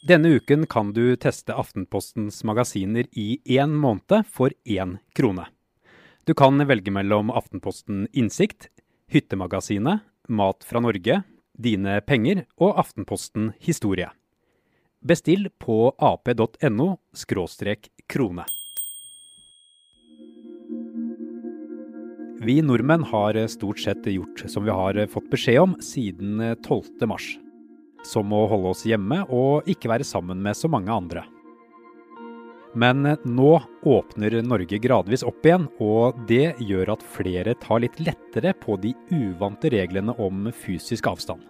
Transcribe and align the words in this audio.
Denne 0.00 0.28
uken 0.28 0.66
kan 0.66 0.92
du 0.92 1.16
teste 1.16 1.54
Aftenpostens 1.58 2.44
magasiner 2.46 3.08
i 3.18 3.40
én 3.44 3.72
måned 3.74 4.28
for 4.30 4.54
én 4.64 4.98
krone. 5.12 5.48
Du 6.24 6.34
kan 6.38 6.54
velge 6.68 6.92
mellom 6.94 7.32
Aftenposten 7.34 8.06
Innsikt, 8.12 8.68
Hyttemagasinet, 9.10 10.04
Mat 10.28 10.62
fra 10.62 10.80
Norge, 10.80 11.22
Dine 11.58 11.98
penger 12.06 12.44
og 12.60 12.78
Aftenposten 12.78 13.50
Historie. 13.58 14.12
Bestill 15.02 15.48
på 15.58 15.90
ap.no 15.98 16.88
krone. 18.06 18.46
Vi 22.38 22.60
nordmenn 22.62 23.02
har 23.10 23.34
stort 23.50 23.82
sett 23.82 24.06
gjort 24.06 24.46
som 24.46 24.62
vi 24.62 24.70
har 24.70 25.02
fått 25.10 25.30
beskjed 25.30 25.60
om 25.64 25.76
siden 25.82 26.38
12. 26.62 27.02
mars. 27.10 27.34
Som 28.06 28.32
å 28.32 28.44
holde 28.50 28.72
oss 28.74 28.84
hjemme 28.86 29.24
og 29.28 29.68
ikke 29.68 29.90
være 29.90 30.06
sammen 30.06 30.40
med 30.42 30.56
så 30.56 30.70
mange 30.70 30.92
andre. 30.94 31.24
Men 32.78 33.02
nå 33.24 33.52
åpner 33.88 34.36
Norge 34.44 34.78
gradvis 34.78 35.24
opp 35.26 35.46
igjen, 35.46 35.66
og 35.82 36.18
det 36.28 36.58
gjør 36.62 36.92
at 36.94 37.04
flere 37.16 37.56
tar 37.58 37.80
litt 37.82 37.96
lettere 38.02 38.52
på 38.60 38.76
de 38.82 38.92
uvante 39.10 39.72
reglene 39.72 40.14
om 40.20 40.50
fysisk 40.52 41.08
avstand. 41.10 41.42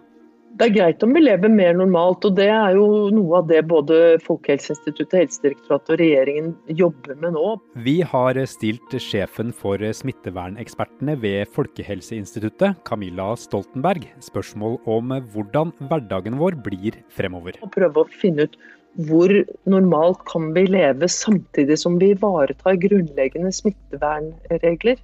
Det 0.59 0.65
er 0.67 0.73
greit 0.75 1.03
om 1.05 1.13
vi 1.15 1.21
lever 1.21 1.47
mer 1.47 1.77
normalt, 1.79 2.25
og 2.27 2.33
det 2.35 2.49
er 2.51 2.73
jo 2.75 3.07
noe 3.15 3.37
av 3.37 3.45
det 3.47 3.61
både 3.71 4.17
Folkehelseinstituttet, 4.25 5.13
Helsedirektoratet 5.21 5.93
og 5.93 6.01
regjeringen 6.01 6.49
jobber 6.75 7.15
med 7.21 7.31
nå. 7.37 7.53
Vi 7.85 7.93
har 8.03 8.35
stilt 8.51 8.91
sjefen 8.99 9.53
for 9.55 9.79
smittevernekspertene 9.79 11.15
ved 11.21 11.47
Folkehelseinstituttet, 11.55 12.81
Camilla 12.83 13.29
Stoltenberg, 13.39 14.09
spørsmål 14.25 14.75
om 14.83 15.15
hvordan 15.31 15.71
hverdagen 15.85 16.35
vår 16.41 16.59
blir 16.67 16.99
fremover. 17.15 17.55
Og 17.63 17.71
prøve 17.77 18.03
å 18.03 18.11
finne 18.19 18.49
ut 18.49 18.59
hvor 19.07 19.31
normalt 19.69 20.25
kan 20.27 20.51
vi 20.57 20.65
leve 20.67 21.07
samtidig 21.07 21.79
som 21.79 21.95
vi 22.03 22.11
ivaretar 22.17 22.75
grunnleggende 22.83 23.55
smittevernregler. 23.55 24.99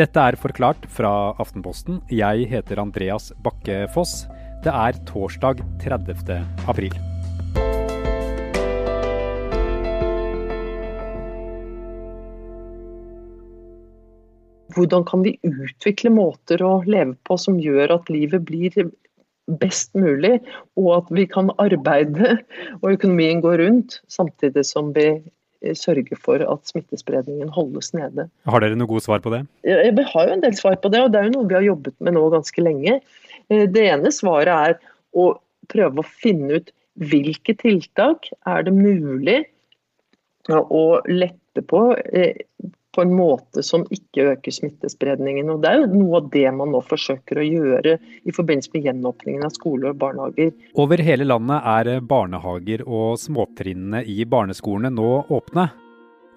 Dette 0.00 0.22
er 0.30 0.36
Forklart 0.40 0.86
fra 0.88 1.10
Aftenposten. 1.42 1.98
Jeg 2.08 2.46
heter 2.48 2.78
Andreas 2.80 3.26
Bakke 3.44 3.82
Foss. 3.92 4.22
Det 4.64 4.72
er 4.72 4.96
torsdag 5.04 5.58
30. 5.82 6.38
april. 6.72 6.94
Hvordan 14.72 15.04
kan 15.10 15.26
vi 15.26 15.34
utvikle 15.44 16.14
måter 16.14 16.64
å 16.64 16.78
leve 16.86 17.18
på 17.28 17.36
som 17.36 17.58
gjør 17.60 17.98
at 17.98 18.08
livet 18.08 18.46
blir 18.48 18.88
best 19.60 19.92
mulig, 19.92 20.38
og 20.80 20.88
at 20.94 21.12
vi 21.12 21.26
kan 21.28 21.52
arbeide 21.60 22.38
og 22.78 22.88
økonomien 22.94 23.44
går 23.44 23.60
rundt, 23.66 24.00
samtidig 24.08 24.64
som 24.64 24.94
vi 24.96 25.10
eh, 25.64 25.76
sørger 25.76 26.18
for 26.20 26.42
at 26.44 26.70
smittespredningen 26.70 27.52
holdes 27.54 27.92
nede. 27.96 28.28
Har 28.48 28.64
dere 28.64 28.78
noe 28.78 28.90
gode 28.90 29.04
svar 29.06 29.22
på 29.24 29.32
det? 29.34 29.44
Vi 29.64 30.06
har 30.12 30.28
jo 30.28 30.36
en 30.36 30.44
del 30.44 30.56
svar 30.58 30.78
på 30.80 30.92
det, 30.92 31.04
og 31.04 31.12
det 31.12 31.20
er 31.20 31.30
jo 31.30 31.36
noe 31.38 31.50
vi 31.50 31.58
har 31.58 31.68
jobbet 31.68 31.96
med 32.00 32.16
nå 32.16 32.26
ganske 32.34 32.64
lenge. 32.64 32.98
Eh, 33.50 33.66
det 33.70 33.86
ene 33.92 34.12
svaret 34.14 34.52
er 34.54 34.78
å 35.16 35.32
prøve 35.70 36.02
å 36.02 36.10
finne 36.24 36.60
ut 36.60 36.74
hvilke 37.00 37.54
tiltak 37.56 38.28
er 38.48 38.66
det 38.66 38.74
mulig 38.74 39.40
å 40.50 40.84
lette 41.06 41.62
på 41.70 41.82
eh, 42.12 42.40
på 42.94 43.04
en 43.04 43.12
måte 43.14 43.62
som 43.62 43.84
ikke 43.94 44.26
øker 44.32 44.54
smittespredningen. 44.54 45.50
Og 45.52 45.62
Det 45.62 45.70
er 45.70 45.82
jo 45.82 45.90
noe 45.92 46.20
av 46.20 46.30
det 46.32 46.46
man 46.56 46.72
nå 46.74 46.80
forsøker 46.82 47.38
å 47.38 47.46
gjøre 47.46 47.96
i 48.26 48.34
forbindelse 48.34 48.74
med 48.74 48.88
gjenåpningen 48.88 49.46
av 49.46 49.54
skoler 49.54 49.92
og 49.92 50.00
barnehager. 50.02 50.52
Over 50.74 51.02
hele 51.06 51.28
landet 51.28 51.70
er 51.74 52.00
barnehager 52.00 52.84
og 52.86 53.20
småtrinnene 53.22 54.02
i 54.04 54.24
barneskolene 54.24 54.92
nå 54.94 55.12
åpne. 55.30 55.70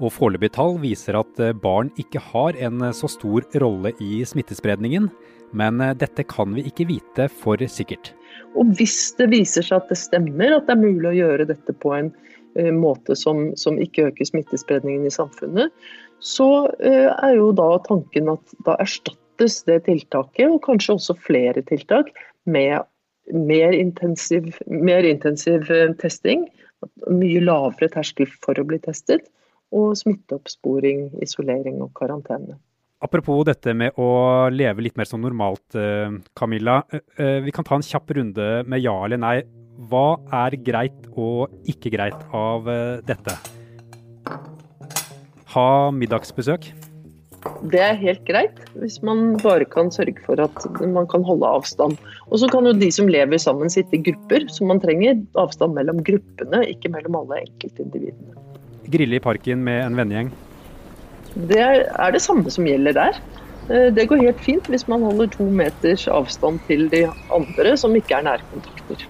Og 0.04 0.10
Foreløpige 0.14 0.56
tall 0.58 0.80
viser 0.82 1.18
at 1.20 1.40
barn 1.62 1.92
ikke 2.02 2.22
har 2.32 2.58
en 2.66 2.90
så 2.98 3.08
stor 3.10 3.46
rolle 3.62 3.94
i 4.02 4.24
smittespredningen. 4.26 5.10
Men 5.54 5.78
dette 6.02 6.26
kan 6.26 6.54
vi 6.58 6.66
ikke 6.66 6.90
vite 6.90 7.28
for 7.30 7.62
sikkert. 7.70 8.12
Og 8.58 8.74
hvis 8.78 9.14
det 9.18 9.30
viser 9.34 9.66
seg 9.66 9.82
at 9.82 9.92
det 9.92 10.00
stemmer 10.02 10.56
at 10.56 10.68
det 10.68 10.76
er 10.76 10.82
mulig 10.82 11.12
å 11.12 11.18
gjøre 11.18 11.50
dette 11.50 11.76
på 11.78 11.94
en 11.96 12.10
eh, 12.58 12.72
måte 12.74 13.18
som, 13.18 13.52
som 13.60 13.78
ikke 13.82 14.10
øker 14.10 14.30
smittespredningen 14.30 15.06
i 15.06 15.14
samfunnet, 15.14 15.74
så 16.24 16.50
eh, 16.80 17.12
er 17.12 17.36
jo 17.36 17.52
da 17.56 17.76
tanken 17.84 18.32
at 18.32 18.56
da 18.66 18.78
erstattes 18.82 19.60
det 19.68 19.84
tiltaket, 19.90 20.48
og 20.48 20.62
kanskje 20.64 20.96
også 20.96 21.18
flere 21.20 21.64
tiltak, 21.68 22.14
med 22.48 22.84
mer 23.32 23.76
intensiv, 23.76 24.52
mer 24.68 25.04
intensiv 25.08 25.68
eh, 25.72 25.92
testing. 26.00 26.48
Mye 27.12 27.42
lavere 27.44 27.92
terskel 27.92 28.32
for 28.44 28.60
å 28.60 28.68
bli 28.68 28.80
testet. 28.84 29.28
Og 29.74 29.98
smitteoppsporing, 29.98 31.08
isolering 31.26 31.80
og 31.82 31.96
karantene. 31.98 32.60
Apropos 33.04 33.42
dette 33.48 33.74
med 33.76 33.98
å 34.00 34.48
leve 34.54 34.86
litt 34.86 35.00
mer 35.00 35.10
som 35.10 35.24
normalt, 35.24 35.66
eh, 35.76 36.14
Camilla. 36.40 36.84
Vi 37.18 37.52
kan 37.56 37.68
ta 37.68 37.80
en 37.80 37.84
kjapp 37.84 38.14
runde 38.16 38.48
med 38.70 38.84
ja 38.86 38.96
eller 39.04 39.20
nei. 39.20 39.38
Hva 39.90 40.22
er 40.46 40.56
greit 40.62 41.10
og 41.18 41.52
ikke 41.68 41.92
greit 41.98 42.22
av 42.32 42.70
dette? 43.04 43.36
Ha 45.54 45.70
middagsbesøk? 45.96 46.72
Det 47.72 47.80
er 47.82 48.00
helt 48.00 48.22
greit, 48.28 48.60
hvis 48.80 49.02
man 49.04 49.36
bare 49.42 49.66
kan 49.68 49.90
sørge 49.92 50.22
for 50.24 50.40
at 50.40 50.66
man 50.80 51.08
kan 51.12 51.26
holde 51.28 51.48
avstand. 51.48 51.98
Og 52.32 52.40
så 52.40 52.48
kan 52.52 52.68
jo 52.68 52.76
de 52.78 52.90
som 52.94 53.10
lever 53.12 53.42
sammen 53.42 53.72
sitte 53.72 53.98
i 53.98 54.04
grupper, 54.06 54.48
så 54.48 54.68
man 54.68 54.80
trenger 54.84 55.20
avstand 55.40 55.76
mellom 55.76 56.00
gruppene, 56.08 56.64
ikke 56.72 56.92
mellom 56.94 57.20
alle 57.20 57.42
enkeltindividene. 57.44 58.40
Grille 58.94 59.20
i 59.20 59.24
parken 59.24 59.64
med 59.68 59.82
en 59.84 60.00
vennegjeng? 60.00 60.32
Det 61.50 61.64
er 61.64 62.14
det 62.14 62.22
samme 62.24 62.52
som 62.54 62.68
gjelder 62.68 62.96
der. 62.96 63.20
Eh, 63.72 63.90
det 63.96 64.08
går 64.10 64.24
helt 64.24 64.44
fint 64.44 64.68
hvis 64.72 64.88
man 64.92 65.04
holder 65.08 65.32
to 65.34 65.48
meters 65.48 66.06
avstand 66.12 66.62
til 66.70 66.88
de 66.92 67.06
andre 67.34 67.76
som 67.80 67.96
ikke 67.98 68.20
er 68.20 68.28
nærkontakter. 68.28 69.08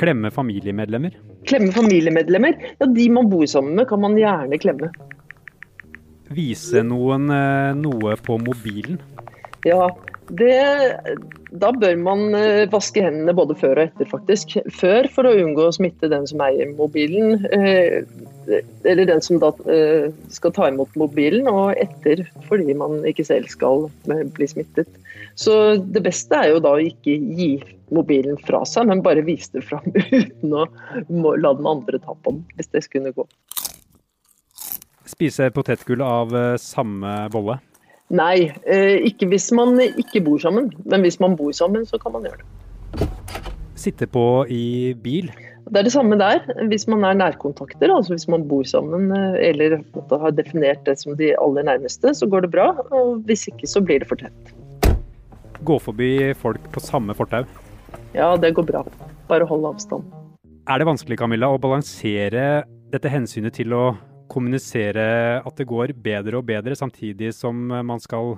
Klemme 0.00 0.30
familiemedlemmer? 0.34 1.18
Klemme 1.50 1.72
familiemedlemmer? 1.74 2.58
Ja, 2.78 2.86
De 2.86 3.08
man 3.10 3.30
bor 3.30 3.46
sammen 3.50 3.74
med, 3.78 3.88
kan 3.90 4.00
man 4.02 4.18
gjerne 4.18 4.58
klemme. 4.62 4.92
Vise 6.30 6.84
noen 6.86 7.26
eh, 7.34 7.72
noe 7.74 8.14
på 8.22 8.38
mobilen? 8.38 9.00
Ja, 9.66 9.88
det, 10.30 10.54
da 11.50 11.72
bør 11.74 11.96
man 11.98 12.36
eh, 12.38 12.68
vaske 12.70 13.02
hendene 13.02 13.34
både 13.34 13.56
før 13.58 13.80
og 13.80 13.88
etter, 13.88 14.06
faktisk. 14.12 14.54
Før 14.78 15.10
for 15.10 15.26
å 15.26 15.34
unngå 15.42 15.66
å 15.66 15.74
smitte 15.74 16.12
den 16.12 16.28
som 16.30 16.44
eier 16.46 16.70
mobilen, 16.78 17.42
eh, 17.50 18.06
eller 18.86 19.10
den 19.10 19.22
som 19.22 19.42
da 19.42 19.50
skal 20.32 20.54
ta 20.54 20.70
imot 20.70 20.94
mobilen, 20.98 21.50
og 21.50 21.74
etter 21.78 22.24
fordi 22.48 22.74
man 22.78 23.02
ikke 23.06 23.26
selv 23.26 23.50
skal 23.52 23.88
bli 24.06 24.48
smittet. 24.50 24.99
Så 25.40 25.54
det 25.80 26.02
beste 26.04 26.36
er 26.36 26.50
jo 26.52 26.60
da 26.60 26.74
å 26.76 26.82
ikke 26.84 27.14
gi 27.16 27.52
mobilen 27.94 28.36
fra 28.44 28.60
seg, 28.68 28.90
men 28.90 29.00
bare 29.04 29.24
vise 29.24 29.54
det 29.56 29.64
fram 29.64 29.86
uten 29.94 30.52
å 30.52 30.66
la 31.40 31.54
den 31.56 31.68
andre 31.70 32.00
ta 32.02 32.12
på 32.12 32.34
den, 32.34 32.44
hvis 32.58 32.68
det 32.74 32.84
skulle 32.84 33.14
gå. 33.16 33.24
Spise 35.08 35.48
potetgull 35.54 36.04
av 36.04 36.36
eh, 36.36 36.54
samme 36.60 37.24
bolle? 37.32 37.56
Nei, 38.14 38.50
eh, 38.68 39.00
ikke 39.06 39.30
hvis 39.30 39.48
man 39.56 39.80
ikke 39.80 40.22
bor 40.26 40.40
sammen. 40.42 40.68
Men 40.84 41.06
hvis 41.06 41.20
man 41.22 41.36
bor 41.38 41.54
sammen, 41.56 41.86
så 41.88 41.98
kan 42.02 42.14
man 42.14 42.28
gjøre 42.28 42.44
det. 42.44 43.08
Sitte 43.80 44.10
på 44.12 44.44
i 44.52 44.92
bil? 45.00 45.32
Det 45.70 45.80
er 45.80 45.86
det 45.86 45.94
samme 45.94 46.18
der. 46.20 46.44
Hvis 46.68 46.84
man 46.90 47.06
er 47.06 47.16
nærkontakter, 47.16 47.88
altså 47.94 48.16
hvis 48.16 48.28
man 48.28 48.44
bor 48.50 48.66
sammen 48.68 49.08
eh, 49.16 49.40
eller 49.50 49.80
har 50.10 50.36
definert 50.36 50.84
det 50.84 50.98
som 51.00 51.16
de 51.16 51.32
aller 51.40 51.64
nærmeste, 51.70 52.12
så 52.12 52.28
går 52.28 52.44
det 52.44 52.54
bra. 52.58 52.74
Og 52.92 53.22
hvis 53.30 53.48
ikke, 53.48 53.70
så 53.70 53.80
blir 53.80 54.04
det 54.04 54.10
for 54.10 54.20
tett 54.20 54.59
gå 55.64 55.78
forbi 55.82 56.10
folk 56.38 56.70
på 56.72 56.82
samme 56.84 57.16
fortau? 57.16 57.44
Ja, 58.14 58.36
det 58.36 58.54
går 58.56 58.66
bra. 58.68 58.84
Bare 59.28 59.46
hold 59.46 59.66
avstand. 59.70 60.06
Er 60.70 60.78
det 60.78 60.86
vanskelig 60.86 61.18
Camilla, 61.18 61.50
å 61.50 61.60
balansere 61.60 62.62
dette 62.90 63.10
hensynet 63.10 63.54
til 63.56 63.74
å 63.74 63.84
kommunisere 64.30 65.40
at 65.42 65.58
det 65.58 65.66
går 65.66 65.94
bedre 65.98 66.38
og 66.38 66.46
bedre, 66.46 66.76
samtidig 66.78 67.32
som 67.34 67.66
man 67.70 68.02
skal 68.02 68.36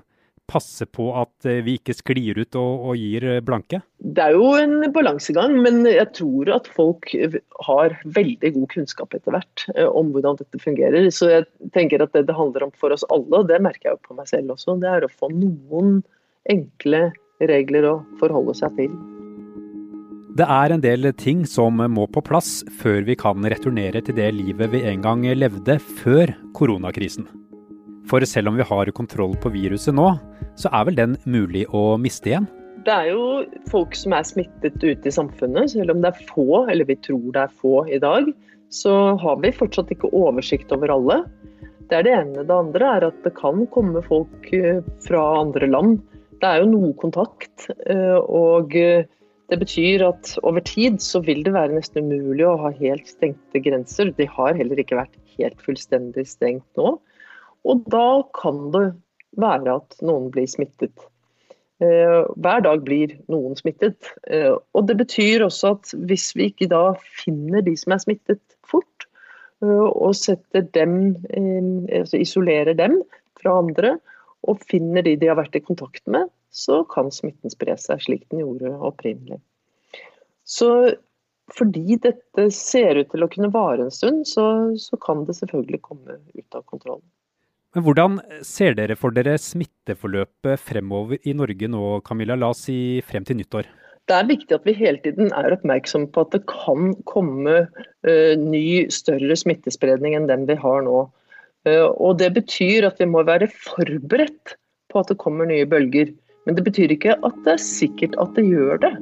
passe 0.50 0.86
på 0.90 1.06
at 1.16 1.46
vi 1.64 1.76
ikke 1.78 1.94
sklir 1.96 2.40
ut 2.42 2.56
og, 2.58 2.86
og, 2.90 2.96
gir 2.98 3.24
blanke? 3.46 3.80
Det 4.02 4.24
er 4.24 4.36
jo 4.36 4.50
en 4.58 4.88
balansegang, 4.94 5.54
men 5.64 5.82
jeg 5.86 6.08
tror 6.18 6.50
at 6.56 6.68
folk 6.72 7.12
har 7.68 7.96
veldig 8.04 8.52
god 8.56 8.68
kunnskap 8.74 9.14
etter 9.16 9.36
hvert 9.36 9.66
eh, 9.76 9.86
om 9.86 10.10
hvordan 10.12 10.40
dette 10.40 10.60
fungerer. 10.62 11.08
Så 11.14 11.30
jeg 11.30 11.46
tenker 11.76 12.04
at 12.04 12.12
det 12.16 12.26
det 12.28 12.36
handler 12.36 12.66
om 12.66 12.74
for 12.76 12.94
oss 12.94 13.06
alle, 13.08 13.42
og 13.42 13.48
det 13.48 13.62
merker 13.64 13.90
jeg 13.90 13.98
jo 13.98 14.08
på 14.10 14.18
meg 14.18 14.28
selv 14.30 14.56
også, 14.56 14.76
det 14.82 14.90
er 14.90 15.06
å 15.06 15.12
få 15.12 15.30
noen 15.32 16.02
enkle 16.50 17.10
regler 17.50 17.86
å 17.88 17.96
forholde 18.20 18.54
seg 18.58 18.78
til. 18.78 18.92
Det 20.32 20.46
er 20.48 20.72
en 20.72 20.80
del 20.80 21.10
ting 21.20 21.42
som 21.44 21.76
må 21.92 22.06
på 22.08 22.22
plass 22.24 22.62
før 22.80 23.02
vi 23.04 23.16
kan 23.20 23.44
returnere 23.52 24.00
til 24.00 24.16
det 24.16 24.30
livet 24.32 24.72
vi 24.72 24.80
en 24.88 25.02
gang 25.04 25.26
levde 25.36 25.76
før 26.00 26.32
koronakrisen. 26.56 27.26
For 28.08 28.24
selv 28.26 28.48
om 28.50 28.56
vi 28.56 28.66
har 28.66 28.90
kontroll 28.96 29.36
på 29.42 29.52
viruset 29.52 29.94
nå, 29.94 30.08
så 30.56 30.72
er 30.72 30.88
vel 30.88 30.96
den 30.98 31.18
mulig 31.28 31.66
å 31.68 31.98
miste 32.00 32.32
igjen? 32.32 32.48
Det 32.82 32.94
er 32.94 33.12
jo 33.12 33.26
folk 33.70 33.94
som 33.94 34.14
er 34.16 34.26
smittet 34.26 34.80
ute 34.80 35.06
i 35.06 35.14
samfunnet. 35.14 35.70
Selv 35.70 35.94
om 35.94 36.00
det 36.02 36.10
er 36.10 36.24
få, 36.32 36.64
eller 36.64 36.88
vi 36.88 36.96
tror 37.04 37.28
det 37.34 37.44
er 37.44 37.60
få 37.60 37.84
i 37.92 38.00
dag, 38.02 38.32
så 38.72 38.94
har 39.20 39.38
vi 39.44 39.52
fortsatt 39.54 39.92
ikke 39.94 40.10
oversikt 40.16 40.72
over 40.74 40.90
alle. 40.96 41.20
Det 41.90 42.00
er 42.00 42.08
det 42.08 42.14
ene. 42.16 42.46
Det 42.48 42.56
andre 42.56 42.88
er 42.96 43.06
at 43.10 43.20
det 43.26 43.34
kan 43.36 43.66
komme 43.74 44.00
folk 44.08 44.48
eh, 44.56 44.80
fra 45.04 45.22
andre 45.42 45.68
land. 45.68 46.00
Det 46.42 46.50
er 46.50 46.62
jo 46.62 46.72
noe 46.72 46.94
kontakt. 46.98 47.68
Eh, 47.86 48.18
og 48.18 48.74
eh, 48.74 49.06
det 49.52 49.58
betyr 49.60 50.02
at 50.08 50.32
over 50.42 50.64
tid 50.66 50.98
så 51.04 51.20
vil 51.22 51.44
det 51.46 51.54
være 51.54 51.76
nesten 51.76 52.10
umulig 52.10 52.48
å 52.48 52.58
ha 52.64 52.72
helt 52.80 53.06
stengte 53.10 53.62
grenser. 53.62 54.10
De 54.18 54.26
har 54.26 54.58
heller 54.58 54.82
ikke 54.82 54.98
vært 54.98 55.14
helt 55.36 55.62
fullstendig 55.62 56.26
stengt 56.26 56.66
nå. 56.80 56.96
Og 57.62 57.86
da 57.94 58.24
kan 58.34 58.64
det 58.74 58.88
være 59.38 59.78
at 59.78 59.98
noen 60.02 60.32
blir 60.34 60.48
smittet. 60.50 61.06
Hver 61.82 62.60
dag 62.62 62.82
blir 62.86 63.14
noen 63.32 63.54
smittet. 63.58 64.10
Og 64.30 64.84
det 64.86 64.96
betyr 65.00 65.42
også 65.46 65.72
at 65.76 65.94
hvis 66.10 66.28
vi 66.38 66.50
ikke 66.50 66.68
da 66.70 66.82
finner 67.22 67.64
de 67.64 67.74
som 67.78 67.94
er 67.94 68.02
smittet 68.02 68.42
fort, 68.66 69.06
og 69.62 70.14
setter 70.18 70.66
dem, 70.74 71.16
altså 71.90 72.20
isolerer 72.22 72.76
dem 72.78 73.00
fra 73.40 73.56
andre, 73.62 73.96
og 74.48 74.62
finner 74.68 75.04
de 75.06 75.16
de 75.18 75.30
har 75.30 75.38
vært 75.38 75.56
i 75.58 75.64
kontakt 75.64 76.02
med, 76.10 76.30
så 76.52 76.82
kan 76.92 77.10
smitten 77.14 77.52
spre 77.52 77.76
seg 77.80 78.02
slik 78.04 78.26
den 78.30 78.42
gjorde 78.42 78.74
opprinnelig. 78.84 79.40
Så 80.44 80.68
fordi 81.52 81.98
dette 82.00 82.48
ser 82.54 83.00
ut 83.00 83.10
til 83.12 83.24
å 83.24 83.30
kunne 83.30 83.50
vare 83.52 83.86
en 83.86 83.94
stund, 83.94 84.24
så, 84.28 84.44
så 84.78 84.98
kan 85.02 85.24
det 85.28 85.36
selvfølgelig 85.38 85.82
komme 85.84 86.18
ut 86.32 86.56
av 86.56 86.64
kontroll. 86.68 87.02
Men 87.72 87.86
Hvordan 87.86 88.18
ser 88.44 88.76
dere 88.76 88.96
for 89.00 89.14
dere 89.16 89.38
smitteforløpet 89.40 90.60
fremover 90.60 91.22
i 91.24 91.32
Norge 91.36 91.70
nå, 91.72 92.02
Camilla? 92.04 92.36
La 92.36 92.50
oss 92.52 92.66
si 92.68 92.76
frem 93.08 93.24
til 93.24 93.40
nyttår. 93.40 93.68
Det 94.10 94.16
er 94.18 94.28
viktig 94.28 94.56
at 94.56 94.64
vi 94.66 94.74
hele 94.76 95.00
tiden 95.00 95.30
er 95.32 95.54
oppmerksomme 95.54 96.10
på 96.12 96.24
at 96.24 96.34
det 96.34 96.42
kan 96.50 96.92
komme 97.08 97.54
uh, 97.64 98.34
ny, 98.36 98.90
større 98.92 99.36
smittespredning 99.38 100.16
enn 100.18 100.28
den 100.28 100.44
vi 100.50 100.58
har 100.58 100.84
nå. 100.84 101.06
Uh, 101.68 101.88
og 101.96 102.18
Det 102.18 102.32
betyr 102.34 102.88
at 102.88 103.00
vi 103.00 103.08
må 103.08 103.24
være 103.26 103.50
forberedt 103.50 104.56
på 104.92 105.00
at 105.00 105.12
det 105.12 105.20
kommer 105.22 105.48
nye 105.48 105.68
bølger. 105.68 106.12
Men 106.46 106.58
det 106.58 106.64
betyr 106.66 106.94
ikke 106.94 107.16
at 107.22 107.36
det 107.44 107.54
er 107.54 107.62
sikkert 107.62 108.18
at 108.22 108.34
det 108.38 108.48
gjør 108.48 108.80
det. 108.82 108.92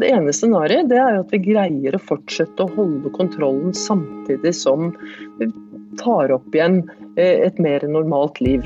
Det 0.00 0.08
ene 0.14 0.32
scenarioet 0.32 0.92
er 0.94 1.18
at 1.18 1.32
vi 1.34 1.42
greier 1.50 1.96
å 1.96 2.04
fortsette 2.06 2.64
å 2.64 2.70
holde 2.76 3.10
kontrollen 3.16 3.74
samtidig 3.76 4.54
som 4.56 4.92
vi 5.40 5.50
tar 6.00 6.32
opp 6.32 6.54
igjen 6.54 6.84
uh, 7.18 7.36
et 7.48 7.58
mer 7.58 7.84
normalt 7.88 8.38
liv. 8.40 8.64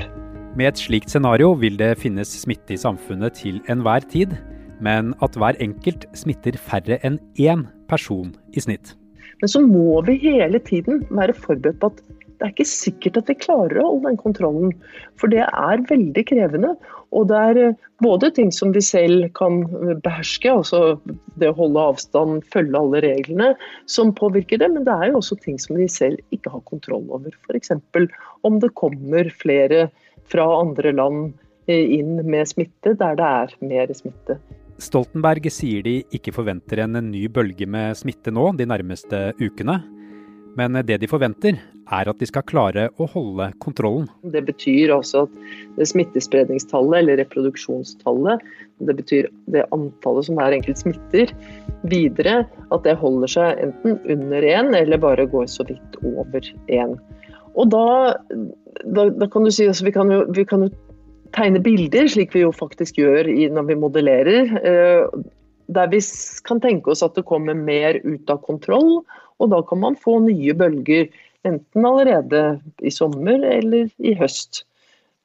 Med 0.55 0.71
et 0.71 0.79
slikt 0.79 1.11
scenario 1.11 1.55
vil 1.59 1.75
det 1.75 1.97
finnes 1.99 2.29
smitte 2.45 2.77
i 2.77 2.79
samfunnet 2.79 3.41
til 3.41 3.57
enhver 3.67 4.05
tid 4.07 4.37
men 4.83 5.13
at 5.23 5.35
hver 5.39 5.57
enkelt 5.63 6.05
smitter 6.17 6.57
færre 6.59 6.99
enn 7.07 7.19
én 7.39 7.65
person 7.89 8.33
i 8.55 8.63
snitt. 8.63 8.93
Men 9.41 9.51
så 9.51 9.61
må 9.61 10.01
vi 10.07 10.17
hele 10.21 10.59
tiden 10.63 11.03
være 11.09 11.35
forberedt 11.35 11.79
på 11.81 11.91
at 11.91 12.01
det 12.35 12.45
er 12.45 12.51
ikke 12.53 12.67
sikkert 12.67 13.19
at 13.21 13.29
vi 13.31 13.37
klarer 13.39 13.79
å 13.79 13.87
holde 13.87 14.09
den 14.09 14.19
kontrollen. 14.19 14.73
For 15.19 15.31
det 15.31 15.43
er 15.45 15.83
veldig 15.89 16.23
krevende. 16.27 16.73
Og 17.15 17.29
det 17.29 17.41
er 17.51 17.59
eh, 17.61 17.77
både 18.03 18.31
ting 18.35 18.51
som 18.51 18.73
vi 18.75 18.81
selv 18.83 19.29
kan 19.37 19.61
beherske, 20.03 20.51
altså 20.51 20.97
det 21.39 21.51
å 21.51 21.57
holde 21.59 21.85
avstand, 21.93 22.43
følge 22.51 22.79
alle 22.79 23.03
reglene, 23.05 23.53
som 23.91 24.13
påvirker 24.15 24.59
det. 24.61 24.71
Men 24.73 24.87
det 24.87 24.97
er 24.97 25.11
jo 25.11 25.21
også 25.21 25.39
ting 25.45 25.59
som 25.61 25.79
vi 25.79 25.87
selv 25.91 26.19
ikke 26.35 26.51
har 26.53 26.65
kontroll 26.67 27.07
over. 27.07 27.31
F.eks. 27.47 27.71
om 28.47 28.59
det 28.63 28.73
kommer 28.75 29.31
flere 29.31 29.87
fra 30.31 30.45
andre 30.59 30.91
land 30.95 31.33
eh, 31.69 31.97
inn 31.99 32.19
med 32.25 32.51
smitte 32.51 32.95
der 32.99 33.17
det 33.19 33.31
er 33.45 33.57
mer 33.63 33.95
smitte. 33.95 34.39
Stoltenberg 34.81 35.45
sier 35.53 35.85
de 35.85 36.01
ikke 36.11 36.33
forventer 36.35 36.81
en 36.83 36.97
ny 37.07 37.29
bølge 37.31 37.67
med 37.69 37.95
smitte 37.95 38.33
nå 38.33 38.49
de 38.59 38.67
nærmeste 38.67 39.29
ukene. 39.39 39.79
Men 40.55 40.77
det 40.87 41.01
de 41.01 41.09
forventer, 41.11 41.57
er 41.93 42.09
at 42.09 42.21
de 42.21 42.27
skal 42.27 42.45
klare 42.49 42.87
å 42.97 43.07
holde 43.11 43.49
kontrollen. 43.61 44.07
Det 44.33 44.41
betyr 44.47 44.93
også 44.95 45.25
at 45.25 45.89
smittespredningstallet, 45.91 47.01
eller 47.01 47.19
reproduksjonstallet, 47.21 48.45
det 48.87 48.95
betyr 48.97 49.27
det 49.53 49.65
antallet 49.75 50.27
som 50.27 50.39
hver 50.39 50.55
enkelt 50.55 50.81
smitter, 50.81 51.33
videre, 51.91 52.39
at 52.73 52.87
det 52.87 52.97
holder 53.01 53.31
seg 53.35 53.61
enten 53.67 53.99
under 54.15 54.47
én 54.47 54.71
eller 54.77 55.01
bare 55.01 55.27
går 55.29 55.45
så 55.51 55.67
vidt 55.67 55.99
over 56.01 56.49
én. 56.71 56.97
Og 57.55 57.69
da, 57.71 58.15
da, 58.83 59.07
da, 59.11 59.29
kan 59.31 59.45
du 59.45 59.53
si 59.53 59.67
altså, 59.69 59.85
vi, 59.87 59.93
kan 59.95 60.11
jo, 60.11 60.23
vi 60.35 60.43
kan 60.47 60.65
jo 60.65 60.71
tegne 61.35 61.61
bilder, 61.63 62.09
slik 62.11 62.33
vi 62.35 62.43
jo 62.43 62.51
faktisk 62.55 62.99
gjør 62.99 63.29
når 63.55 63.69
vi 63.69 63.79
modellerer. 63.79 64.55
Eh, 64.59 65.23
der 65.75 65.89
vi 65.89 66.01
kan 66.45 66.59
tenke 66.61 66.91
oss 66.93 67.03
at 67.05 67.15
det 67.17 67.25
kommer 67.25 67.57
mer 67.57 67.97
ut 68.03 68.29
av 68.29 68.43
kontroll, 68.45 68.99
og 69.41 69.51
da 69.51 69.61
kan 69.67 69.81
man 69.81 69.97
få 69.99 70.19
nye 70.25 70.55
bølger. 70.57 71.09
Enten 71.45 71.85
allerede 71.85 72.45
i 72.81 72.91
sommer 72.93 73.43
eller 73.45 73.91
i 73.99 74.15
høst. 74.17 74.63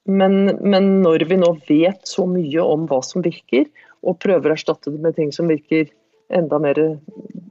Men, 0.09 0.57
men 0.61 1.01
når 1.05 1.25
vi 1.29 1.37
nå 1.37 1.53
vet 1.69 2.05
så 2.09 2.25
mye 2.29 2.61
om 2.65 2.87
hva 2.89 3.01
som 3.05 3.25
virker, 3.25 3.67
og 4.01 4.19
prøver 4.21 4.51
å 4.51 4.57
erstatte 4.57 4.93
det 4.93 5.01
med 5.01 5.17
ting 5.17 5.33
som 5.33 5.49
virker 5.49 5.89
enda 6.33 6.57
mer 6.61 6.79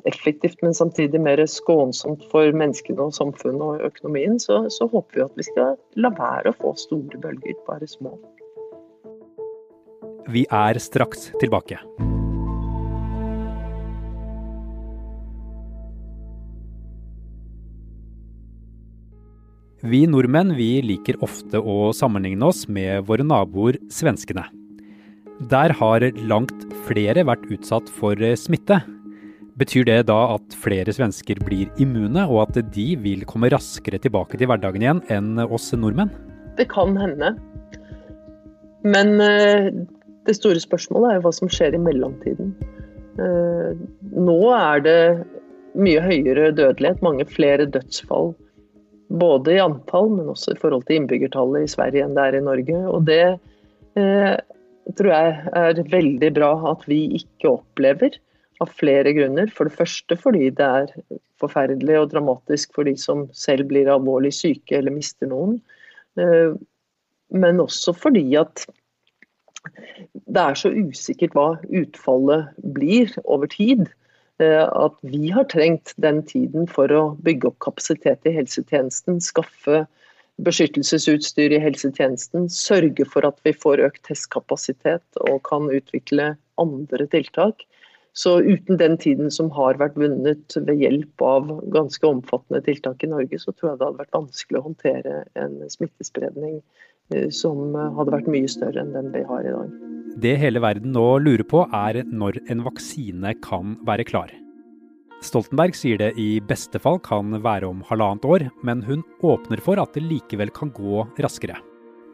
effektivt, 0.09 0.59
men 0.63 0.75
samtidig 0.75 1.21
mer 1.21 1.43
skånsomt 1.47 2.25
for 2.33 2.51
menneskene 2.57 3.07
og 3.07 3.15
samfunnet 3.15 3.63
og 3.63 3.87
økonomien, 3.91 4.39
så, 4.43 4.65
så 4.73 4.89
håper 4.91 5.21
vi 5.21 5.27
at 5.27 5.41
vi 5.41 5.49
skal 5.51 5.77
la 6.01 6.13
være 6.17 6.53
å 6.53 6.59
få 6.63 6.75
store 6.87 7.21
bølger, 7.23 7.59
bare 7.69 7.91
små. 7.91 8.17
Vi 10.31 10.47
er 10.47 10.79
straks 10.79 11.31
tilbake. 11.43 11.81
Vi 19.81 20.03
nordmenn 20.05 20.53
vi 20.59 20.83
liker 20.85 21.17
ofte 21.25 21.57
å 21.57 21.89
sammenligne 21.97 22.45
oss 22.51 22.67
med 22.69 23.07
våre 23.09 23.25
naboer 23.25 23.79
svenskene. 23.89 24.43
Der 25.49 25.73
har 25.79 26.05
langt 26.29 26.67
flere 26.85 27.25
vært 27.25 27.47
utsatt 27.49 27.89
for 27.89 28.21
smitte. 28.37 28.83
Betyr 29.57 29.87
det 29.89 30.03
da 30.11 30.19
at 30.35 30.57
flere 30.61 30.93
svensker 30.93 31.41
blir 31.47 31.71
immune, 31.81 32.27
og 32.29 32.43
at 32.45 32.59
de 32.75 32.85
vil 33.01 33.25
komme 33.29 33.49
raskere 33.53 33.97
tilbake 34.05 34.37
til 34.37 34.51
hverdagen 34.53 34.85
igjen 34.85 35.01
enn 35.09 35.41
oss 35.47 35.71
nordmenn? 35.73 36.13
Det 36.61 36.69
kan 36.69 36.93
hende. 37.01 37.33
Men 38.85 39.17
eh, 39.25 39.73
det 40.29 40.37
store 40.37 40.61
spørsmålet 40.61 41.09
er 41.09 41.19
jo 41.19 41.25
hva 41.25 41.35
som 41.41 41.49
skjer 41.49 41.79
i 41.79 41.81
mellomtiden. 41.81 42.53
Eh, 43.17 43.81
nå 44.29 44.39
er 44.59 44.85
det 44.85 45.01
mye 45.81 46.05
høyere 46.05 46.53
dødelighet, 46.53 47.01
mange 47.01 47.25
flere 47.33 47.65
dødsfall. 47.65 48.35
Både 49.11 49.57
i 49.57 49.63
antall, 49.63 50.11
men 50.15 50.31
også 50.31 50.55
i 50.55 50.61
forhold 50.61 50.87
til 50.87 51.01
innbyggertallet 51.01 51.67
i 51.67 51.73
Sverige 51.73 52.07
enn 52.07 52.15
det 52.15 52.27
er 52.29 52.39
i 52.39 52.45
Norge. 52.47 52.81
Og 52.91 53.07
det 53.09 53.23
eh, 53.99 54.37
tror 54.99 55.11
jeg 55.11 55.55
er 55.61 55.81
veldig 55.91 56.31
bra 56.37 56.51
at 56.71 56.85
vi 56.91 57.03
ikke 57.19 57.57
opplever, 57.57 58.19
av 58.61 58.73
flere 58.77 59.15
grunner. 59.17 59.49
For 59.49 59.69
det 59.69 59.77
første 59.79 60.17
fordi 60.21 60.51
det 60.57 60.67
er 60.67 60.91
forferdelig 61.41 61.97
og 61.97 62.11
dramatisk 62.13 62.75
for 62.77 62.89
de 62.89 62.93
som 63.01 63.25
selv 63.37 63.71
blir 63.71 63.89
alvorlig 63.89 64.35
syke 64.37 64.77
eller 64.79 64.95
mister 64.95 65.31
noen. 65.31 65.57
Eh, 66.21 66.53
men 67.31 67.63
også 67.63 67.95
fordi 67.97 68.27
at 68.39 68.67
det 70.31 70.43
er 70.43 70.59
så 70.59 70.71
usikkert 70.73 71.35
hva 71.37 71.49
utfallet 71.69 72.51
blir 72.77 73.13
over 73.25 73.51
tid. 73.51 73.87
Eh, 74.41 74.65
at 74.65 74.99
vi 75.03 75.31
har 75.31 75.45
trengt 75.53 75.95
den 76.01 76.23
tiden 76.27 76.69
for 76.71 76.93
å 76.93 77.03
bygge 77.25 77.51
opp 77.51 77.59
kapasitet 77.67 78.27
i 78.29 78.35
helsetjenesten, 78.35 79.21
skaffe 79.25 79.85
beskyttelsesutstyr 80.41 81.53
i 81.53 81.61
helsetjenesten, 81.61 82.49
sørge 82.49 83.05
for 83.05 83.29
at 83.29 83.37
vi 83.45 83.53
får 83.53 83.83
økt 83.91 84.07
testkapasitet 84.09 85.21
og 85.29 85.43
kan 85.49 85.69
utvikle 85.69 86.33
andre 86.61 87.09
tiltak. 87.13 87.67
Så 88.17 88.41
uten 88.43 88.81
den 88.81 88.97
tiden 88.99 89.29
som 89.31 89.53
har 89.55 89.79
vært 89.79 89.99
vunnet 90.01 90.57
ved 90.57 90.81
hjelp 90.81 91.23
av 91.23 91.53
ganske 91.71 92.07
omfattende 92.09 92.65
tiltak 92.67 93.05
i 93.05 93.11
Norge, 93.13 93.39
så 93.39 93.53
tror 93.53 93.71
jeg 93.71 93.79
det 93.79 93.87
hadde 93.87 94.03
vært 94.03 94.17
vanskelig 94.17 94.59
å 94.59 94.67
håndtere 94.71 95.19
en 95.39 95.61
smittespredning 95.71 96.59
Eh, 97.15 97.29
som 97.31 97.75
eh, 97.75 97.93
hadde 97.97 98.15
vært 98.15 98.31
mye 98.31 98.51
større 98.51 98.85
enn 98.85 98.95
den 98.95 99.11
vi 99.15 99.25
har 99.27 99.47
i 99.47 99.55
dag. 99.55 99.90
Det 100.21 100.35
hele 100.37 100.61
verden 100.61 100.93
nå 100.93 101.05
lurer 101.23 101.47
på 101.49 101.63
er 101.73 102.03
når 102.05 102.43
en 102.53 102.65
vaksine 102.67 103.31
kan 103.41 103.77
være 103.89 104.05
klar. 104.05 104.33
Stoltenberg 105.25 105.77
sier 105.77 106.01
det 106.01 106.11
i 106.21 106.43
beste 106.45 106.81
fall 106.83 106.99
kan 107.05 107.39
være 107.45 107.69
om 107.71 107.81
halvannet 107.89 108.27
år, 108.29 108.45
men 108.67 108.83
hun 108.85 109.05
åpner 109.25 109.63
for 109.65 109.81
at 109.81 109.95
det 109.97 110.03
likevel 110.05 110.53
kan 110.53 110.73
gå 110.77 111.07
raskere. 111.25 111.57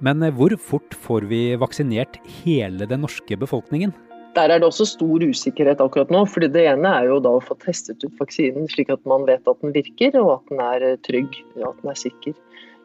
Men 0.04 0.22
hvor 0.36 0.54
fort 0.60 0.94
får 1.06 1.26
vi 1.30 1.40
vaksinert 1.58 2.20
hele 2.44 2.86
den 2.86 3.02
norske 3.06 3.38
befolkningen? 3.40 3.94
Der 4.36 4.52
er 4.52 4.60
det 4.60 4.68
også 4.68 4.86
stor 4.90 5.24
usikkerhet 5.24 5.80
akkurat 5.80 6.12
nå. 6.12 6.26
fordi 6.28 6.52
Det 6.52 6.66
ene 6.68 6.92
er 7.00 7.08
jo 7.10 7.18
da 7.24 7.32
å 7.38 7.42
få 7.42 7.56
testet 7.64 8.04
ut 8.04 8.20
vaksinen 8.20 8.68
slik 8.70 8.92
at 8.92 9.02
man 9.08 9.26
vet 9.26 9.48
at 9.48 9.62
den 9.64 9.74
virker 9.74 10.18
og 10.20 10.34
at 10.36 10.52
den 10.52 10.62
er 10.62 10.88
trygg, 11.08 11.40
at 11.56 11.82
den 11.82 11.90
er 11.90 11.98
sikker. 11.98 12.36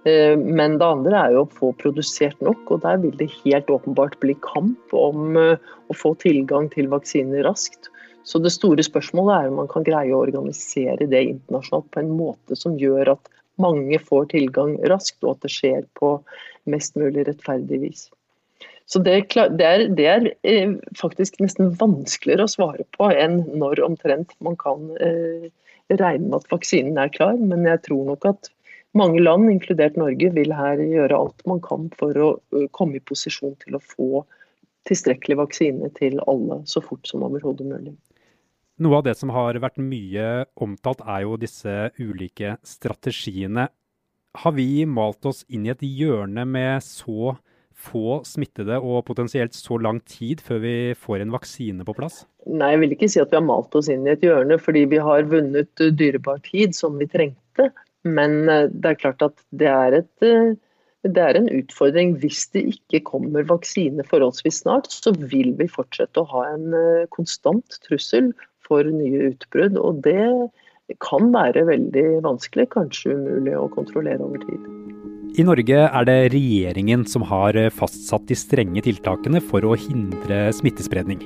Eh, 0.10 0.38
men 0.38 0.78
det 0.82 0.88
andre 0.88 1.18
er 1.20 1.36
jo 1.36 1.44
å 1.46 1.52
få 1.58 1.72
produsert 1.82 2.40
nok, 2.42 2.64
og 2.74 2.86
der 2.86 3.02
vil 3.04 3.14
det 3.20 3.30
helt 3.42 3.70
åpenbart 3.70 4.18
bli 4.24 4.36
kamp 4.46 4.96
om 4.98 5.38
eh, 5.38 5.58
å 5.92 5.98
få 5.98 6.16
tilgang 6.24 6.72
til 6.74 6.90
vaksiner 6.94 7.46
raskt. 7.46 7.92
Så 8.24 8.42
det 8.42 8.54
store 8.54 8.84
spørsmålet 8.86 9.36
er 9.36 9.52
om 9.52 9.62
man 9.62 9.70
kan 9.70 9.86
greie 9.86 10.14
å 10.14 10.24
organisere 10.24 11.10
det 11.10 11.22
internasjonalt 11.28 11.90
på 11.94 12.02
en 12.04 12.16
måte 12.18 12.58
som 12.58 12.78
gjør 12.78 13.16
at 13.16 13.32
mange 13.62 13.98
får 14.02 14.32
tilgang 14.34 14.76
raskt, 14.90 15.20
og 15.26 15.36
at 15.36 15.46
det 15.46 15.54
skjer 15.54 15.86
på 16.00 16.16
mest 16.70 16.98
mulig 16.98 17.28
rettferdig 17.28 17.82
vis. 17.82 18.08
Så 18.90 19.00
det, 19.00 19.14
det, 19.32 19.66
er, 19.66 19.86
det, 19.96 20.06
er, 20.06 20.26
eh, 20.44 20.74
faktisk 21.00 21.38
nesten 21.40 21.72
vanskeligere 21.80 22.48
å 22.48 22.52
svare 22.52 22.86
på 22.98 23.08
enn 23.14 23.44
når 23.56 23.84
omtrent 23.86 24.34
man 24.44 24.58
kan 24.60 24.90
eh, 25.00 25.48
regne 25.92 26.28
med 26.28 26.42
at 26.42 26.50
vaksinen 26.52 27.00
er 27.00 27.14
klar. 27.14 27.38
Men 27.40 27.64
jeg 27.70 27.86
tror 27.88 28.10
nok 28.10 28.28
at 28.34 28.52
mange 28.98 29.22
land, 29.24 29.50
inkludert 29.52 29.98
Norge, 30.00 30.32
vil 30.36 30.54
her 30.56 30.82
gjøre 30.84 31.18
alt 31.18 31.44
man 31.50 31.62
kan 31.64 31.90
for 31.98 32.18
å 32.18 32.30
komme 32.76 33.00
i 33.00 33.04
posisjon 33.04 33.56
til 33.64 33.78
å 33.78 33.84
få 33.84 34.24
tilstrekkelig 34.90 35.38
vaksine 35.38 35.92
til 35.98 36.18
alle 36.30 36.62
så 36.70 36.82
fort 36.84 37.06
som 37.08 37.24
overhodet 37.28 37.68
mulig. 37.70 37.94
Noe 38.82 38.98
av 38.98 39.06
det 39.06 39.14
som 39.20 39.30
har 39.34 39.60
vært 39.62 39.78
mye 39.78 40.48
omtalt, 40.58 41.04
er 41.06 41.28
jo 41.28 41.38
disse 41.38 41.92
ulike 42.02 42.56
strategiene. 42.66 43.68
Har 44.42 44.56
vi 44.58 44.88
malt 44.90 45.28
oss 45.30 45.44
inn 45.52 45.68
i 45.68 45.74
et 45.74 45.84
hjørne 45.86 46.48
med 46.50 46.82
så 46.86 47.36
få 47.82 48.22
smittede 48.28 48.78
og 48.78 49.04
potensielt 49.08 49.56
så 49.58 49.78
lang 49.82 50.00
tid 50.10 50.42
før 50.46 50.62
vi 50.64 50.76
får 50.98 51.24
en 51.24 51.34
vaksine 51.34 51.86
på 51.86 51.96
plass? 51.98 52.24
Nei, 52.50 52.72
jeg 52.74 52.82
vil 52.82 52.96
ikke 52.96 53.10
si 53.12 53.22
at 53.22 53.34
vi 53.34 53.38
har 53.38 53.46
malt 53.46 53.76
oss 53.78 53.90
inn 53.92 54.06
i 54.08 54.14
et 54.16 54.26
hjørne, 54.26 54.58
fordi 54.62 54.88
vi 54.90 55.02
har 55.02 55.30
vunnet 55.30 55.86
dyrebar 55.98 56.42
tid 56.48 56.74
som 56.78 56.98
vi 57.02 57.10
trengte. 57.10 57.70
Men 58.08 58.50
eh, 58.50 58.68
det 58.72 58.94
er 58.94 59.02
klart 59.02 59.26
at 59.26 59.42
det 59.58 59.70
er, 59.70 59.98
et, 60.02 60.26
eh, 60.26 60.54
det 61.08 61.22
er 61.22 61.38
en 61.38 61.50
utfordring. 61.52 62.16
Hvis 62.22 62.48
det 62.56 62.66
ikke 62.76 63.04
kommer 63.12 63.46
vaksine 63.50 64.06
forholdsvis 64.10 64.64
snart, 64.64 64.90
så 64.92 65.14
vil 65.18 65.54
vi 65.60 65.70
fortsette 65.72 66.22
å 66.22 66.30
ha 66.34 66.48
en 66.54 66.74
eh, 66.78 67.08
konstant 67.14 67.80
trussel 67.86 68.32
for 68.66 68.88
nye 68.88 69.32
utbrudd. 69.32 69.78
Og 69.82 70.02
det 70.08 70.26
kan 71.04 71.30
være 71.34 71.68
veldig 71.70 72.08
vanskelig, 72.26 72.72
kanskje 72.74 73.16
umulig 73.16 73.56
å 73.58 73.70
kontrollere 73.72 74.26
over 74.26 74.44
tid. 74.44 74.70
I 75.40 75.46
Norge 75.48 75.86
er 75.88 76.08
det 76.10 76.18
regjeringen 76.34 77.06
som 77.08 77.24
har 77.24 77.56
fastsatt 77.72 78.26
de 78.28 78.36
strenge 78.36 78.84
tiltakene 78.84 79.40
for 79.40 79.64
å 79.64 79.78
hindre 79.80 80.50
smittespredning. 80.58 81.24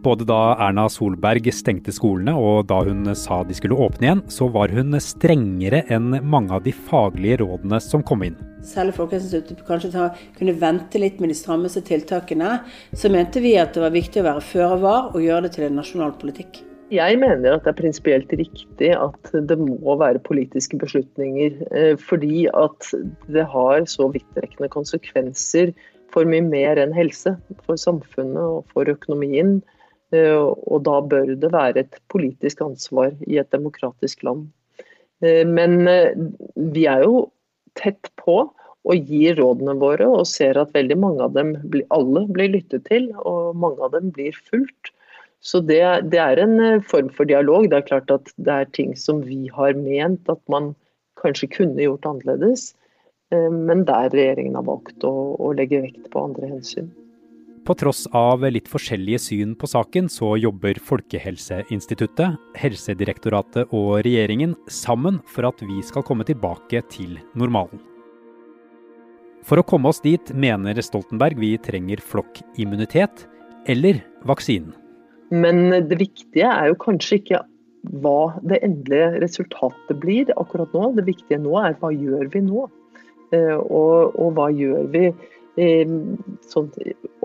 Både 0.00 0.24
da 0.24 0.54
Erna 0.56 0.86
Solberg 0.88 1.50
stengte 1.52 1.92
skolene 1.92 2.32
og 2.40 2.70
da 2.70 2.78
hun 2.86 3.04
sa 3.18 3.42
de 3.44 3.56
skulle 3.56 3.76
åpne 3.76 4.06
igjen, 4.06 4.22
så 4.32 4.46
var 4.52 4.72
hun 4.72 4.96
strengere 5.02 5.82
enn 5.92 6.14
mange 6.24 6.56
av 6.56 6.64
de 6.64 6.72
faglige 6.72 7.42
rådene 7.42 7.80
som 7.84 8.04
kom 8.06 8.24
inn. 8.24 8.38
Selv 8.64 8.96
Folkehelseinstituttet 8.96 9.66
kanskje 9.68 9.92
ta, 9.92 10.06
kunne 10.38 10.56
vente 10.56 11.00
litt 11.00 11.20
med 11.20 11.32
de 11.32 11.36
strammeste 11.36 11.82
tiltakene, 11.84 12.62
så 12.96 13.12
mente 13.12 13.44
vi 13.44 13.58
at 13.60 13.76
det 13.76 13.84
var 13.84 13.92
viktig 13.92 14.22
å 14.22 14.28
være 14.30 14.48
føre 14.48 14.80
var 14.80 15.12
og 15.12 15.20
gjøre 15.24 15.48
det 15.48 15.54
til 15.58 15.68
en 15.68 15.80
nasjonal 15.82 16.16
politikk. 16.20 16.62
Jeg 16.90 17.20
mener 17.20 17.54
at 17.54 17.62
det 17.62 17.70
er 17.70 17.78
prinsipielt 17.78 18.32
riktig 18.34 18.88
at 18.96 19.28
det 19.46 19.56
må 19.60 19.94
være 20.00 20.22
politiske 20.26 20.78
beslutninger. 20.80 21.60
Eh, 21.70 21.92
fordi 22.00 22.48
at 22.50 22.88
det 23.30 23.44
har 23.52 23.84
så 23.86 24.08
vidtrekkende 24.10 24.70
konsekvenser 24.72 25.70
for 26.10 26.26
mye 26.26 26.42
mer 26.42 26.80
enn 26.82 26.96
helse. 26.96 27.36
For 27.68 27.78
samfunnet 27.78 28.42
og 28.42 28.64
for 28.74 28.90
økonomien. 28.90 29.60
Eh, 30.14 30.36
og 30.36 30.84
da 30.86 31.00
bør 31.06 31.34
det 31.40 31.52
være 31.52 31.84
et 31.84 32.00
politisk 32.12 32.62
ansvar 32.66 33.12
i 33.26 33.38
et 33.42 33.50
demokratisk 33.54 34.24
land. 34.26 34.48
Eh, 35.22 35.44
men 35.46 35.84
vi 36.74 36.86
er 36.90 37.04
jo 37.06 37.28
tett 37.78 38.10
på 38.20 38.42
og 38.88 39.10
gir 39.12 39.36
rådene 39.36 39.74
våre 39.80 40.06
og 40.08 40.24
ser 40.28 40.58
at 40.60 40.72
veldig 40.76 40.96
mange 41.00 41.24
av 41.26 41.34
dem, 41.36 41.52
alle 41.92 42.24
blir 42.32 42.54
lyttet 42.54 42.86
til 42.88 43.10
og 43.18 43.58
mange 43.60 43.82
av 43.84 43.92
dem 43.96 44.08
blir 44.16 44.36
fulgt. 44.48 44.92
Så 45.40 45.62
det, 45.64 45.80
det, 46.12 46.20
er 46.20 46.40
en 46.40 46.58
eh, 46.60 46.82
form 46.84 47.08
for 47.16 47.28
dialog. 47.28 47.70
Det 47.70 47.78
er 47.78 47.88
klart 47.88 48.12
at 48.12 48.32
det 48.36 48.52
er 48.54 48.72
ting 48.76 48.92
som 48.96 49.22
vi 49.24 49.48
har 49.52 49.76
ment 49.76 50.28
at 50.32 50.40
man 50.52 50.74
kanskje 51.20 51.50
kunne 51.52 51.80
gjort 51.80 52.06
annerledes, 52.08 52.70
eh, 53.32 53.48
men 53.52 53.86
der 53.88 54.12
regjeringen 54.12 54.58
har 54.60 54.68
valgt 54.68 55.04
å, 55.04 55.14
å 55.40 55.52
legge 55.56 55.82
vekt 55.86 56.10
på 56.12 56.26
andre 56.28 56.52
hensyn. 56.52 56.90
På 57.66 57.74
tross 57.76 58.06
av 58.16 58.44
litt 58.48 58.68
forskjellige 58.70 59.20
syn 59.20 59.52
på 59.58 59.68
saken, 59.68 60.08
så 60.08 60.32
jobber 60.40 60.78
Folkehelseinstituttet, 60.80 62.38
Helsedirektoratet 62.56 63.74
og 63.76 64.00
regjeringen 64.06 64.56
sammen 64.72 65.20
for 65.28 65.50
at 65.50 65.60
vi 65.68 65.82
skal 65.84 66.04
komme 66.06 66.24
tilbake 66.28 66.80
til 66.92 67.18
normalen. 67.36 67.82
For 69.44 69.60
å 69.60 69.66
komme 69.66 69.92
oss 69.92 70.00
dit 70.04 70.32
mener 70.36 70.80
Stoltenberg 70.84 71.38
vi 71.40 71.54
trenger 71.60 72.00
flokkimmunitet 72.04 73.26
eller 73.68 74.00
vaksinen. 74.28 74.72
Men 75.30 75.70
det 75.86 76.00
viktige 76.00 76.48
er 76.48 76.72
jo 76.72 76.80
kanskje 76.80 77.20
ikke 77.20 77.44
hva 78.02 78.34
det 78.44 78.60
endelige 78.66 79.20
resultatet 79.22 80.00
blir 80.02 80.32
akkurat 80.40 80.72
nå. 80.76 80.90
Det 80.96 81.06
viktige 81.06 81.38
nå 81.40 81.54
er 81.60 81.76
hva 81.80 81.92
gjør 81.94 82.26
vi 82.32 82.42
nå? 82.44 82.66
Eh, 83.36 83.56
og, 83.56 84.16
og 84.18 84.32
hva 84.36 84.48
gjør 84.52 84.88
vi 84.90 85.04
sånn, 85.56 86.70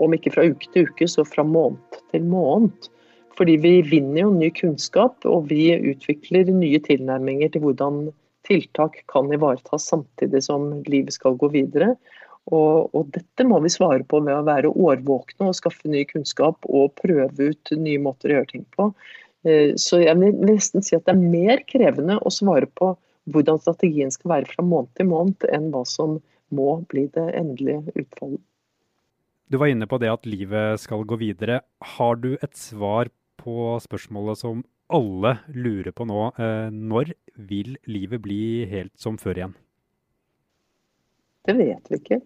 om 0.02 0.14
ikke 0.16 0.32
fra 0.34 0.46
uke 0.50 0.68
til 0.72 0.88
uke, 0.88 1.08
så 1.08 1.24
fra 1.26 1.44
måned 1.46 2.00
til 2.12 2.26
måned. 2.26 2.90
Fordi 3.36 3.56
vi 3.60 3.74
vinner 3.84 4.22
jo 4.22 4.32
ny 4.32 4.50
kunnskap, 4.56 5.24
og 5.28 5.50
vi 5.50 5.74
utvikler 5.76 6.48
nye 6.52 6.80
tilnærminger 6.80 7.52
til 7.52 7.66
hvordan 7.66 8.06
tiltak 8.48 9.02
kan 9.12 9.32
ivaretas 9.34 9.88
samtidig 9.90 10.42
som 10.46 10.70
livet 10.86 11.16
skal 11.16 11.36
gå 11.36 11.50
videre. 11.52 11.94
Og, 12.46 12.94
og, 12.94 13.08
dette 13.10 13.44
må 13.44 13.58
vi 13.64 13.72
svare 13.74 14.04
på 14.06 14.20
ved 14.22 14.36
å 14.36 14.44
være 14.46 14.70
årvåkne 14.70 15.48
og 15.50 15.56
skaffe 15.58 15.90
ny 15.90 16.04
kunnskap 16.06 16.68
og 16.70 16.94
prøve 17.00 17.50
ut 17.50 17.72
nye 17.74 18.02
måter 18.02 18.30
å 18.30 18.38
gjøre 18.38 18.52
ting 18.52 18.66
på. 18.76 18.92
Eh, 19.46 19.74
så 19.80 20.00
jeg 20.04 20.14
vil 20.20 20.38
nesten 20.46 20.84
si 20.86 20.94
at 20.96 21.08
det 21.08 21.16
er 21.16 21.34
mer 21.34 21.64
krevende 21.66 22.20
å 22.22 22.32
svare 22.32 22.70
på 22.78 22.94
hvordan 23.34 23.58
strategien 23.58 24.12
skal 24.14 24.36
være 24.36 24.52
fra 24.52 24.62
måned 24.62 24.92
til 24.94 25.10
måned, 25.10 25.48
enn 25.50 25.72
hva 25.74 25.82
som 25.90 26.20
må 26.54 26.82
bli 26.90 27.06
det 27.14 27.26
endelige 27.38 27.94
utfallet. 27.94 28.42
Du 29.46 29.60
var 29.62 29.70
inne 29.70 29.86
på 29.86 29.98
det 30.02 30.10
at 30.10 30.26
livet 30.26 30.80
skal 30.82 31.04
gå 31.06 31.18
videre. 31.20 31.60
Har 31.94 32.18
du 32.18 32.32
et 32.34 32.56
svar 32.58 33.10
på 33.38 33.76
spørsmålet 33.82 34.40
som 34.40 34.64
alle 34.90 35.36
lurer 35.54 35.94
på 35.94 36.06
nå? 36.08 36.32
Eh, 36.34 36.70
når 36.74 37.12
vil 37.36 37.76
livet 37.86 38.22
bli 38.24 38.66
helt 38.70 38.94
som 38.98 39.18
før 39.22 39.38
igjen? 39.38 39.54
Det 41.46 41.54
vet 41.54 41.92
vi 41.92 42.00
ikke. 42.00 42.20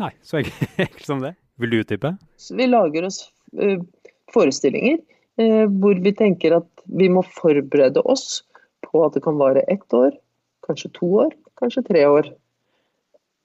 Nei, 0.00 0.12
så 0.24 0.40
enkelt 0.40 1.04
som 1.04 1.20
det. 1.24 1.34
Vil 1.60 1.72
du 1.72 1.80
utdype? 1.82 2.16
Vi 2.56 2.68
lager 2.68 3.06
oss 3.08 3.22
uh, 3.60 3.80
forestillinger 4.32 4.98
uh, 5.40 5.64
hvor 5.80 6.00
vi 6.04 6.12
tenker 6.16 6.58
at 6.58 6.84
vi 6.84 7.08
må 7.12 7.22
forberede 7.36 8.00
oss 8.08 8.42
på 8.84 9.04
at 9.04 9.16
det 9.16 9.24
kan 9.24 9.36
vare 9.40 9.64
ett 9.72 9.96
år, 9.96 10.12
kanskje 10.64 10.92
to 10.96 11.08
år, 11.26 11.32
kanskje 11.60 11.84
tre 11.88 12.06
år. 12.08 12.30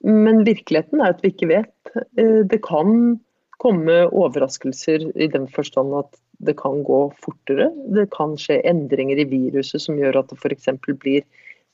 Men 0.06 0.42
virkeligheten 0.46 1.02
er 1.02 1.14
at 1.14 1.22
vi 1.22 1.30
ikke 1.32 1.50
vet. 1.52 1.94
Uh, 2.18 2.42
det 2.48 2.62
kan 2.66 3.20
komme 3.62 4.00
overraskelser 4.10 5.06
i 5.14 5.28
den 5.30 5.46
forstand 5.50 5.94
at 5.94 6.18
det 6.42 6.56
kan 6.58 6.82
gå 6.82 7.04
fortere. 7.22 7.68
Det 7.94 8.08
kan 8.14 8.34
skje 8.40 8.58
endringer 8.66 9.20
i 9.22 9.28
viruset 9.30 9.84
som 9.84 10.00
gjør 10.00 10.18
at 10.24 10.32
det 10.32 10.40
f.eks. 10.40 10.72
blir 10.98 11.22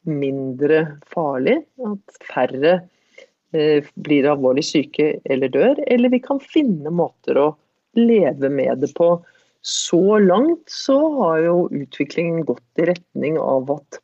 mindre 0.04 0.82
farlig. 1.08 1.62
At 1.88 2.20
færre 2.28 2.74
Eh, 3.52 3.84
blir 3.94 4.26
alvorlig 4.28 4.64
syke 4.68 5.14
eller 5.24 5.48
dør, 5.48 5.78
eller 5.88 6.12
vi 6.12 6.20
kan 6.20 6.40
finne 6.40 6.90
måter 6.92 7.38
å 7.40 7.46
leve 7.96 8.50
med 8.52 8.82
det 8.82 8.90
på. 8.98 9.14
Så 9.64 10.18
langt 10.20 10.68
så 10.68 10.98
har 11.14 11.40
jo 11.46 11.54
utviklingen 11.72 12.44
gått 12.48 12.82
i 12.82 12.90
retning 12.90 13.38
av 13.40 13.72
at 13.72 14.00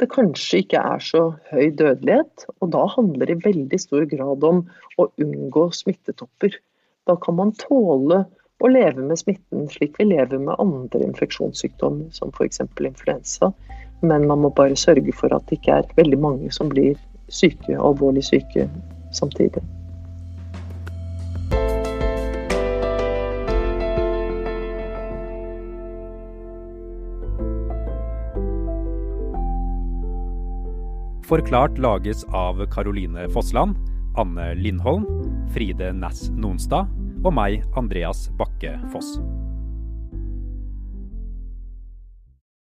det 0.00 0.08
kanskje 0.12 0.62
ikke 0.64 0.80
er 0.80 1.02
så 1.04 1.22
høy 1.50 1.70
dødelighet. 1.76 2.46
Og 2.60 2.72
da 2.74 2.84
handler 2.96 3.28
det 3.28 3.38
i 3.38 3.46
veldig 3.48 3.80
stor 3.80 4.06
grad 4.10 4.44
om 4.46 4.62
å 5.00 5.08
unngå 5.20 5.68
smittetopper. 5.76 6.56
Da 7.08 7.16
kan 7.20 7.38
man 7.40 7.54
tåle 7.60 8.24
å 8.60 8.68
leve 8.68 9.04
med 9.04 9.20
smitten 9.20 9.68
slik 9.72 9.96
vi 10.00 10.10
lever 10.10 10.40
med 10.40 10.60
andre 10.60 11.02
infeksjonssykdommer, 11.06 12.10
som 12.16 12.32
f.eks. 12.36 12.60
influensa. 12.60 13.52
Men 14.04 14.26
man 14.28 14.44
må 14.44 14.52
bare 14.56 14.78
sørge 14.80 15.12
for 15.16 15.32
at 15.36 15.46
det 15.48 15.60
ikke 15.60 15.80
er 15.80 15.92
veldig 15.96 16.20
mange 16.20 16.52
som 16.56 16.72
blir 16.72 16.96
syke, 17.28 17.76
alvorlig 17.76 18.24
syke 18.28 18.68
samtidig. 19.16 19.62
Forklart 31.30 31.78
lages 31.78 32.24
av 32.24 32.66
Caroline 32.66 33.28
Fossland, 33.30 33.76
Anne 34.16 34.54
Lindholm, 34.54 35.04
Fride 35.54 35.92
Næss 35.94 36.24
Nonstad 36.34 36.90
og 37.22 37.30
meg, 37.36 37.62
Andreas 37.78 38.24
Bakke 38.34 38.72
Foss. 38.90 39.20